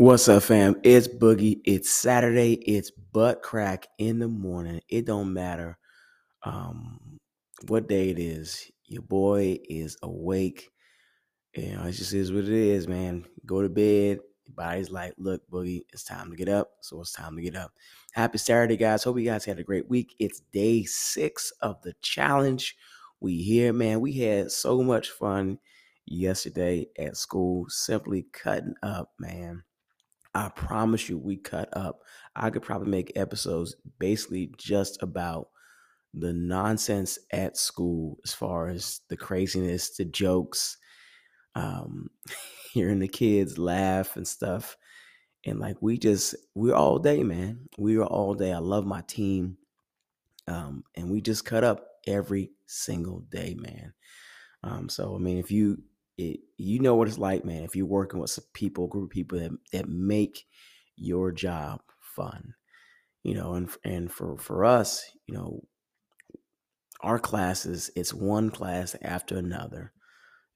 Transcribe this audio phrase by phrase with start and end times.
[0.00, 0.80] What's up, fam?
[0.82, 1.60] It's Boogie.
[1.66, 2.54] It's Saturday.
[2.54, 4.80] It's butt crack in the morning.
[4.88, 5.76] It don't matter
[6.42, 7.18] um,
[7.68, 8.70] what day it is.
[8.86, 10.70] Your boy is awake.
[11.54, 13.26] You know, it just is what it is, man.
[13.44, 14.20] Go to bed.
[14.46, 16.70] Your body's like, look, Boogie, it's time to get up.
[16.80, 17.72] So it's time to get up.
[18.14, 19.04] Happy Saturday, guys.
[19.04, 20.14] Hope you guys had a great week.
[20.18, 22.74] It's day six of the challenge.
[23.20, 24.00] We here, man.
[24.00, 25.58] We had so much fun
[26.06, 29.62] yesterday at school, simply cutting up, man
[30.34, 32.02] I promise you, we cut up.
[32.36, 35.48] I could probably make episodes basically just about
[36.14, 40.76] the nonsense at school as far as the craziness, the jokes,
[41.54, 42.10] um,
[42.72, 44.76] hearing the kids laugh and stuff.
[45.44, 47.68] And like we just we're all day, man.
[47.78, 48.52] We are all day.
[48.52, 49.56] I love my team.
[50.46, 53.94] Um, and we just cut up every single day, man.
[54.62, 55.82] Um, so I mean, if you
[56.20, 57.62] it, you know what it's like, man.
[57.64, 60.46] If you're working with some people, group of people that that make
[60.96, 62.54] your job fun,
[63.24, 65.62] you know, and and for for us, you know,
[67.00, 69.92] our classes, it's one class after another.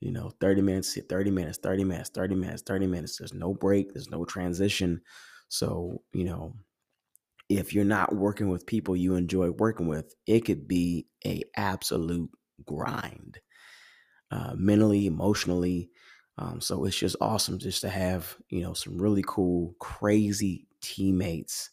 [0.00, 3.18] You know, 30 minutes, 30 minutes, 30 minutes, 30 minutes, 30 minutes.
[3.18, 5.00] There's no break, there's no transition.
[5.48, 6.54] So, you know,
[7.48, 12.30] if you're not working with people you enjoy working with, it could be a absolute
[12.66, 13.40] grind
[14.30, 15.90] uh, mentally, emotionally.
[16.36, 21.70] Um, so it's just awesome just to have you know some really cool, crazy teammates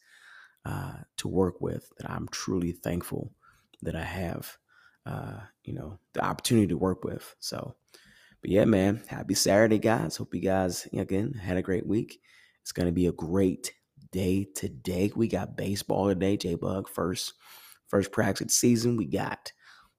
[0.66, 3.32] uh, to work with that I'm truly thankful
[3.82, 4.58] that I have.
[5.04, 7.36] Uh, you know the opportunity to work with.
[7.40, 7.76] So,
[8.42, 10.18] but yeah, man, happy Saturday, guys.
[10.18, 12.22] Hope you guys again had a great week.
[12.62, 13.74] It's gonna be a great
[14.12, 15.12] day today.
[15.16, 16.38] We got baseball today.
[16.38, 17.34] J Bug first
[17.88, 18.96] first practice season.
[18.96, 19.52] We got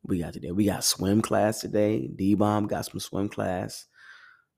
[0.05, 0.51] we got today?
[0.51, 2.09] We got swim class today.
[2.09, 3.87] D Bomb got some swim class.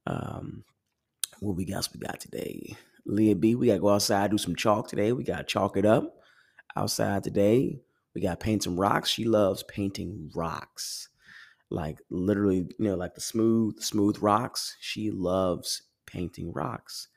[0.06, 0.64] Um,
[1.40, 1.88] what we got?
[1.92, 2.76] We got today.
[3.06, 5.12] Leah B, we got to go outside do some chalk today.
[5.12, 6.16] We got to chalk it up
[6.76, 7.80] outside today.
[8.14, 9.10] We got to paint some rocks.
[9.10, 11.08] She loves painting rocks,
[11.70, 14.76] like literally, you know, like the smooth, smooth rocks.
[14.80, 17.08] She loves painting rocks.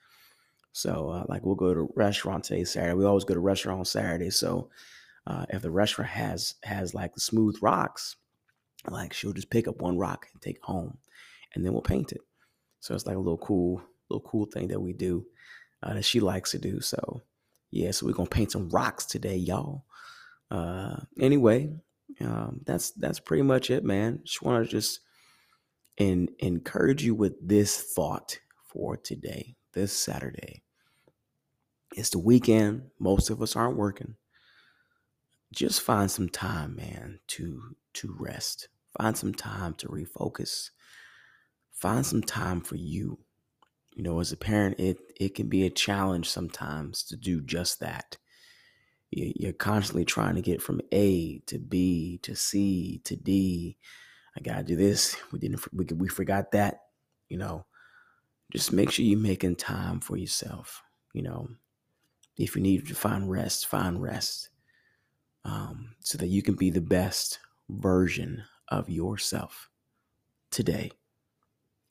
[0.73, 2.93] So, uh, like, we'll go to restaurant today, Saturday.
[2.93, 4.29] We always go to restaurant on Saturday.
[4.29, 4.69] So,
[5.27, 8.15] uh, if the restaurant has has like the smooth rocks,
[8.89, 10.97] like she'll just pick up one rock and take home,
[11.53, 12.21] and then we'll paint it.
[12.79, 15.25] So it's like a little cool, little cool thing that we do
[15.83, 16.79] uh, that she likes to do.
[16.79, 17.21] So
[17.71, 19.83] yeah, so we're gonna paint some rocks today, y'all.
[20.49, 21.75] Uh, anyway,
[22.21, 24.21] um, that's that's pretty much it, man.
[24.23, 25.01] Just want to just
[25.97, 30.63] and encourage you with this thought for today, this Saturday.
[31.97, 32.83] It's the weekend.
[32.97, 34.15] Most of us aren't working
[35.53, 38.69] just find some time, man, to to rest.
[38.97, 40.71] Find some time to refocus.
[41.71, 43.19] Find some time for you.
[43.95, 47.79] You know, as a parent, it it can be a challenge sometimes to do just
[47.79, 48.17] that.
[49.09, 53.77] You're constantly trying to get from A to B to C to D.
[54.35, 55.15] I gotta do this.
[55.31, 55.61] We didn't.
[55.73, 56.81] We we forgot that.
[57.29, 57.65] You know,
[58.51, 60.83] just make sure you're making time for yourself.
[61.13, 61.47] You know,
[62.37, 64.49] if you need to find rest, find rest
[65.47, 69.69] um, so that you can be the best version of yourself
[70.51, 70.91] today.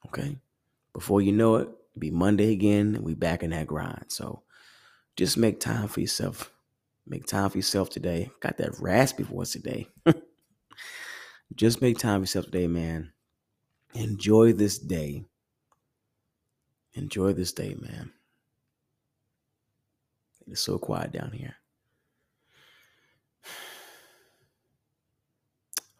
[0.06, 0.36] Okay.
[0.92, 1.68] Before you know it,
[1.98, 4.04] be Monday again, and we back in that grind.
[4.08, 4.42] So
[5.16, 6.52] just make time for yourself.
[7.06, 8.30] Make time for yourself today.
[8.40, 9.88] Got that raspy voice today.
[11.54, 13.12] just make time for yourself today, man.
[13.94, 15.24] Enjoy this day.
[16.94, 18.12] Enjoy this day, man.
[20.46, 21.56] It's so quiet down here.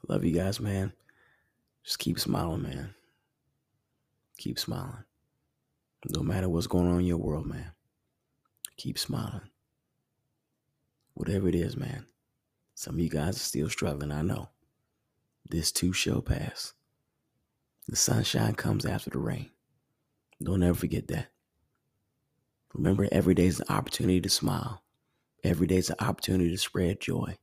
[0.09, 0.93] Love you guys, man.
[1.85, 2.95] Just keep smiling, man.
[4.39, 5.05] Keep smiling.
[6.09, 7.73] No matter what's going on in your world, man.
[8.77, 9.49] Keep smiling.
[11.15, 12.07] Whatever it is, man.
[12.75, 14.51] Some of you guys are still struggling, I know.
[15.49, 16.75] This too shall pass.
[17.89, 19.51] The sunshine comes after the rain.
[20.43, 21.29] Don't ever forget that.
[22.75, 24.83] Remember, every day is an opportunity to smile.
[25.43, 27.39] Every day is an opportunity to spread joy.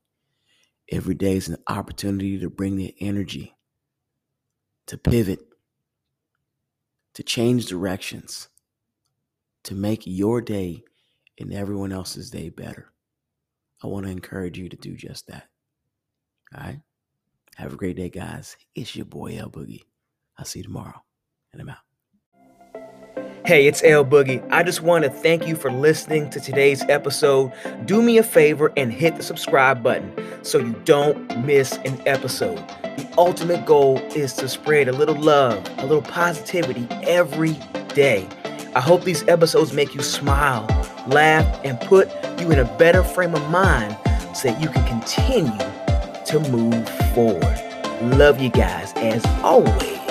[0.91, 3.55] Every day is an opportunity to bring the energy,
[4.87, 5.39] to pivot,
[7.13, 8.49] to change directions,
[9.63, 10.83] to make your day
[11.39, 12.91] and everyone else's day better.
[13.83, 15.47] I want to encourage you to do just that.
[16.55, 16.81] All right?
[17.55, 18.55] Have a great day, guys.
[18.75, 19.83] It's your boy L Boogie.
[20.37, 21.03] I'll see you tomorrow,
[21.51, 21.77] and I'm out.
[23.45, 24.41] Hey, it's L Boogie.
[24.51, 27.51] I just want to thank you for listening to today's episode.
[27.85, 30.13] Do me a favor and hit the subscribe button
[30.43, 32.57] so you don't miss an episode.
[32.97, 37.53] The ultimate goal is to spread a little love, a little positivity every
[37.93, 38.27] day.
[38.75, 40.65] I hope these episodes make you smile,
[41.07, 42.09] laugh, and put
[42.39, 43.97] you in a better frame of mind
[44.35, 45.57] so that you can continue
[46.25, 47.59] to move forward.
[48.17, 50.02] Love you guys as always.